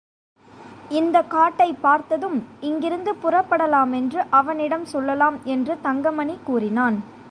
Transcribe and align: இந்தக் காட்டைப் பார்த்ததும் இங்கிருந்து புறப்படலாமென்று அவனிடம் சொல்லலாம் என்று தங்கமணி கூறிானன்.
இந்தக் 0.89 1.29
காட்டைப் 1.29 1.81
பார்த்ததும் 1.81 2.43
இங்கிருந்து 2.59 3.15
புறப்படலாமென்று 3.23 4.25
அவனிடம் 4.29 4.85
சொல்லலாம் 4.85 5.39
என்று 5.43 5.77
தங்கமணி 5.81 6.39
கூறிானன். 6.47 6.99